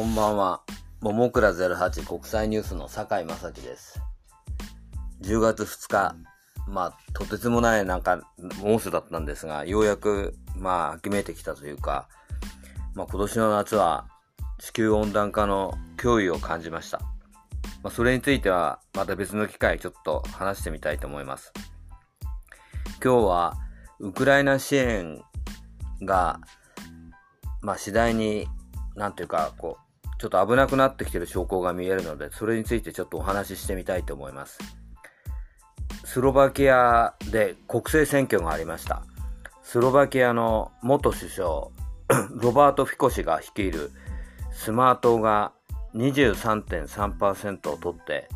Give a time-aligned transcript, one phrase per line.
[0.00, 0.62] こんばんは。
[1.02, 4.00] ももくら08国際ニュースの酒井正樹です。
[5.20, 6.16] 10月2日、
[6.66, 8.18] まあ、とてつもないなんか、
[8.62, 12.08] 猛暑だったんですが、ようやく、まあ、秋めいてきたというか、
[12.94, 14.08] まあ、今年の夏は
[14.58, 17.00] 地球温暖化の脅威を感じました。
[17.82, 21.52] まあ、それについては、また別の機会ちょっと話してみたいと思います。
[23.04, 23.54] 今日は、
[23.98, 25.22] ウクライナ支援
[26.00, 26.40] が、
[27.60, 28.48] まあ、次第に
[29.00, 29.89] なんていうか、こう、
[30.20, 34.58] ちょっと危なくなってきてる証拠が見えるので、それについてちょっとお話ししてみたいと思います。
[36.04, 39.02] スロバキアで国政選挙がありました。
[39.62, 41.48] スロバキアの元首相、
[42.36, 43.92] ロバート・フィコ氏が率いる
[44.52, 45.52] スマー党が
[45.94, 48.28] 23.3%を取って、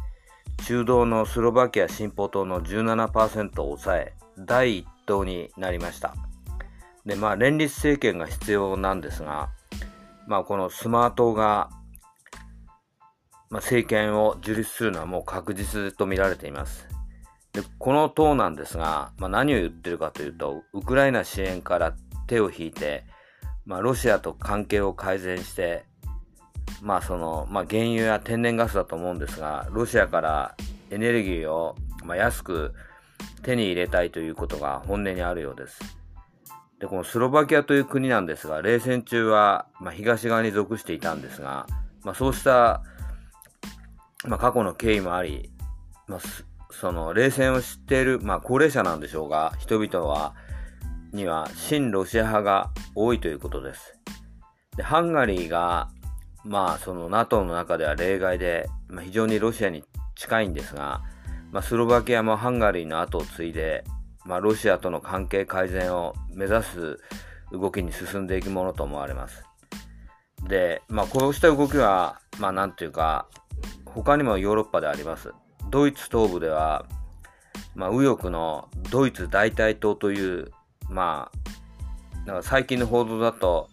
[0.64, 6.14] 中道のスロバキア進歩党の17%を抑え、第一党になりました。
[7.04, 9.50] で、まあ、連立政権が必要なんですが、
[10.26, 11.70] まあ、このスマートが、
[13.50, 16.88] まあ、政権を樹立するのはもう確実と見られています。
[17.52, 21.94] で、この党なんですが、まあ、何を言ってるかというと、ウクライナ支援から
[22.26, 23.04] 手を引いて、
[23.64, 25.84] まあ、ロシアと関係を改善して、
[26.82, 30.56] まあ、その、まあ、原油や天然ガスだと思うんですが、ロシアから
[30.90, 32.74] エネルギーを、ま、安く
[33.42, 36.03] 手に入れたいということが本音にあるようです。
[36.80, 41.66] で、このスロバキアという国なんですが、冷戦中は、まあ、東側に属していたんですが、
[42.02, 42.82] まあ、そうした、
[44.26, 45.50] まあ、過去の経緯もあり、
[46.08, 46.20] まあ、
[46.70, 50.34] その、冷戦を知っている、まあ、高齢者なんでしょうが、人々は、
[51.12, 53.98] には、親ロシア派が多いということです。
[54.76, 55.88] で、ハンガリーが、
[56.44, 59.84] まあ、その NATO の中では例外で、まあ、非常にロシアに
[60.16, 61.02] 近いんですが、
[61.52, 63.84] まあ、スロバキアもハンガリーの後を継いで、
[64.24, 66.98] まあ、ロシアとの関係改善を目指す
[67.52, 69.44] 動きに進んでいくものと思われます。
[70.48, 73.26] で、まあ、こうした動きは、まあ、なんていうか、
[73.86, 75.32] 他にもヨーロッパであります。
[75.70, 76.86] ドイツ東部では、
[77.74, 80.50] まあ、右翼のドイツ大隊党という、
[80.88, 83.68] まあ、なんか最近の報道だと、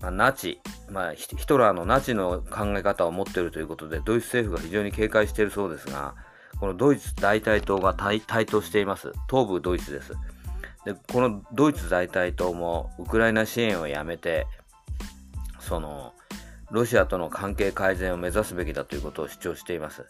[0.00, 0.60] まあ、ナチ、
[0.90, 6.14] まあ、ヒトラーのナチの考え方を持っているということで、ドイツ政府が非常に警戒しているそうですが、
[6.62, 9.12] このドイツ大隊党が台頭しています。
[9.28, 10.12] 東部ドイツです。
[10.84, 14.46] で、このドイツ大隊党もウクライナ支援をやめて、
[15.58, 16.14] その、
[16.70, 20.06] ロシアとの関係改善を目指すべきだということを主張しています。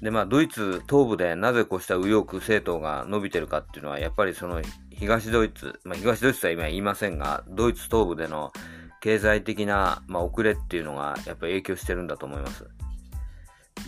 [0.00, 4.62] で、まあ、ドイツ東部でなぜこうした右翼政党が伸びてるかっていうのは、やっぱりその
[4.92, 8.52] 東ドイツ、まあ、東ドイツとは今言いませんが、ドイツ東部での
[9.00, 12.68] 経済的な、まあ、遅れっていうのがやっぱ影響してるんだと思います。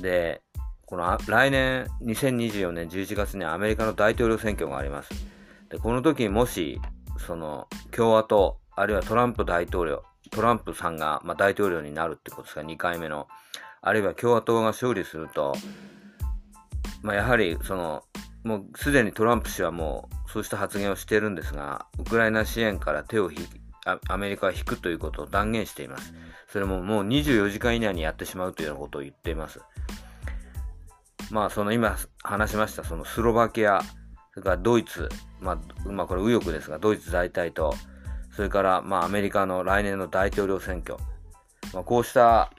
[0.03, 0.44] で、
[0.87, 5.11] この来年2024年11月にアメリカの大統領選挙があります。
[5.71, 6.81] で、この時もし、
[7.27, 13.29] その共和党、あるいはトランプ大統領、トランプさんが、まあ、大統領になるってことですか、2回目の。
[13.81, 15.55] あるいは共和党が勝利すると、
[17.03, 18.03] まあ、やはり、その、
[18.45, 23.39] もうすでにトランプ氏はもうそうした発言をしているんですが、ウクライナ支援から手を引、
[24.09, 26.15] アメリカは引くということを断言しています。
[26.49, 29.61] それももう24時間以内にやってしまうというようなことを言っています。
[31.31, 33.81] まあ、その今話しました、そのスロバキア、
[34.33, 35.09] それからドイツ、
[35.41, 37.75] まあ、まあ、これ右翼ですが、ドイツ大隊と、
[38.33, 40.97] それから、まあ、アメリカの来年の大統領選挙。
[41.73, 42.51] まあ、こうした、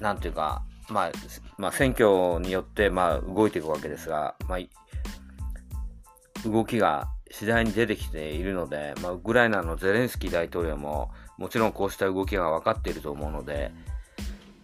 [0.00, 1.12] なんていうか、まあ、
[1.56, 13.72] まあ、選挙によって、まあ、動いていくわけですが、まあ、動きが次第に出てきているので、まあ、ウクライナのゼレンスキー大統領も、もちろんこうした動きが分かっていると思うので、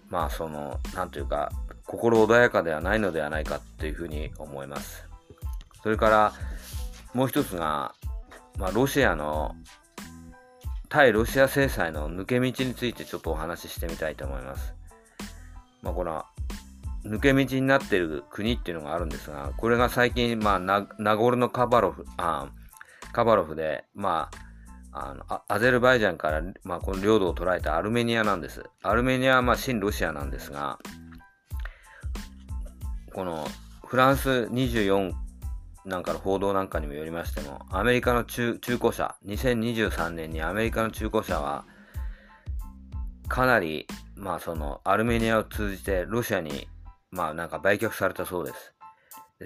[0.08, 1.50] まあ、その、なんというか、
[1.90, 5.08] 心穏やかではないのではないかっていうふうに思います。
[5.82, 6.32] それから、
[7.14, 7.96] もう一つが、
[8.58, 9.56] まあ、ロシアの、
[10.88, 14.72] 対ロシア制裁の抜け道についてちょっとお話ししてみたいと思います。
[15.82, 16.24] まあ、この、
[17.04, 22.52] 抜け道になっている国っていうのがあるんですが、これが最近、まあ、ナゴルノカバロフ、あ
[23.10, 24.30] カバロフで、ま
[24.92, 28.62] あ、あのアゼルバイジャンから、まあ、この領土を捉えたアルメニアなんです。
[28.82, 30.78] アルメニアは、まあ、親ロシアなんですが、
[33.12, 33.46] この
[33.86, 35.12] フランス24
[35.84, 41.64] なんかの報道なんかにもよりましても、アメリカの中古車、2023年にアメリカの中古車は、
[43.28, 46.68] かなり、まあその、アルメニアを通じてロシアに、
[47.10, 48.74] まあなんか売却されたそうです。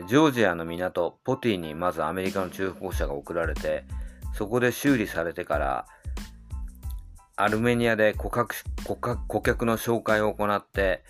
[0.09, 3.85] ジョージアの港、ポティにまずアメリカの中古車が送られて、
[4.35, 5.87] そこで修理されてから、
[7.37, 8.55] アルメニアで顧客
[9.27, 11.03] 顧客の紹介を行って、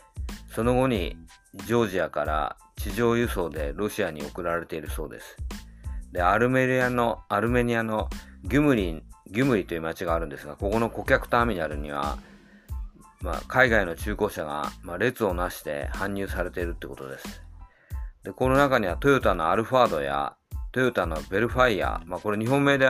[0.55, 1.17] その後に
[1.55, 5.37] ジョージアから地上輸送でロシアに送られているそうです。
[6.13, 8.09] で、アルメニアの、アルメニアの
[8.45, 12.19] ギュムリン、ギュムリという町があるんですが、ここの顧客ターミナルには、
[13.21, 17.43] まあ、海外の中古車が、まあ、列をなして搬入されているってことです。
[18.23, 20.37] で、この中にはトヨタのアルファードや
[20.73, 22.87] トヨタのベルファイア、まあ、これ日本名で、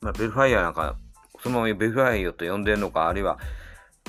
[0.00, 0.96] まあ、ベルファイアなんか、
[1.42, 3.38] そのままベファイアと呼んでるのか、あるいは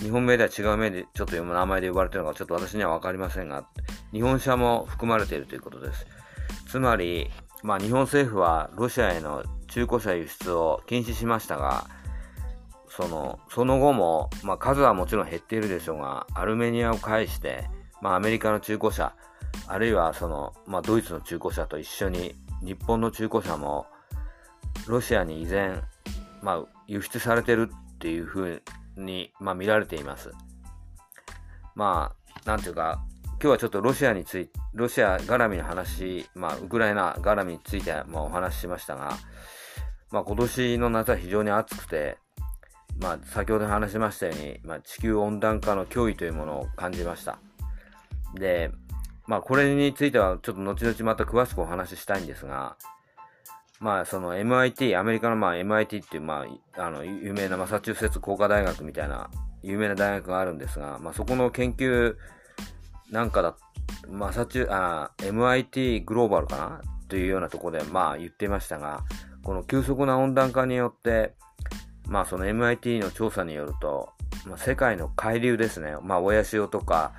[0.02, 3.66] 日本名では違う名でちょっと名前で呼ばれてるのか、ちょっと私にはわかりませんが、
[4.12, 6.06] 日本車も含まれているということです。
[6.68, 7.30] つまり、
[7.64, 11.88] まあ、日本政府はロシアへの中古車輸出を禁止しましたが、
[12.90, 17.70] その、その後も、まあ、数はもちろん減っているでしょうが、アルメニアを介して、
[18.02, 19.16] まあ、アメリカの中古車、
[19.68, 23.88] あるいはその、まあ、ドイツの中古車と一緒に、日本の中古車も、
[24.88, 25.84] ロシアに依然、
[26.44, 28.62] まあ、輸出されてるっていうふう
[28.98, 30.32] に、まあ、見られています。
[31.74, 32.14] ま
[32.46, 39.18] あ、なんていうか、今日はちょっとロシアについて、ロシア絡みの話、まあ、ウクライナ絡みについて、まあ、お話ししましたが、
[40.12, 42.18] まあ、今年の夏は非常に暑くて、
[43.00, 47.40] まあ、先ほど話しましたように、まあ、地球温暖化の脅威というものを感じました。
[48.36, 48.70] で、
[49.28, 52.76] まあ、これについてはちょっと後々また詳しくお話ししたいんですが、
[53.84, 56.46] まあ、その MIT、アメリカのまあ MIT っていう、ま
[56.78, 59.30] あ、あの、有名なマサチューセッツ工科大学みたいな、
[59.62, 62.16] 有名な大学があるんですが、まあ、そこの研究
[63.12, 63.58] なんかだ、
[64.10, 66.82] マサチュあ、MIT グローバルかな？
[67.10, 69.04] というようなところで、まあ、言ってましたが、
[69.44, 71.34] この急速な温暖化によって、
[72.08, 74.10] まあその MIT の調査によると、
[74.46, 77.12] まあ、世界の海流ですね、まあ親潮とか、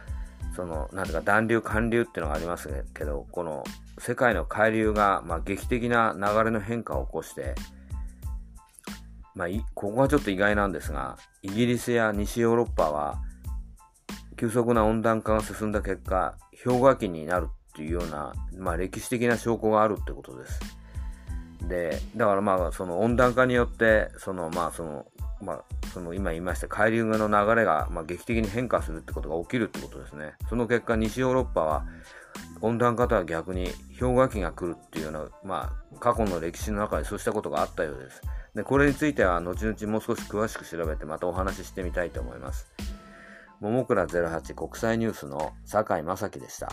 [0.55, 3.65] その、なんていうか暖流、寒流っていうのがありますけど、この
[3.99, 7.55] 世界の海流が、まあ劇的な流れの変化を起こして、
[9.35, 13.19] まあ、ここがちょっと意外なんですが、イギリスや西ヨーロッパは、
[14.37, 20.61] 急速な温暖化が進んだ結果、氷河期になるっていうような、まあ歴史的な証拠があるってことです。
[21.69, 25.06] で、だからまあ、その温暖化によって、そのまあ、その、
[25.41, 30.35] まあ、その今言いました海流の流れが、まあ、劇的に変化するってことが起きるってことですね。
[30.49, 31.87] その結果、西ヨーロッパは
[32.61, 33.69] 温暖化とは逆に
[34.00, 38.23] 氷河期が来るっていうような、まあ、過去の歴史の中でそうしたことがあったようです。
[38.56, 42.69] で、これについては後々もう少し詳しく調べてまたお話ししてみたいと思います。
[43.61, 46.73] 桃倉08国際ニュースの坂井正樹でした。